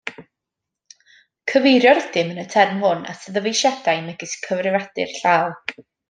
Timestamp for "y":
2.45-2.47, 4.39-4.45